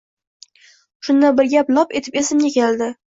[1.07, 2.89] Shunda bir gap lop etib esimga keldi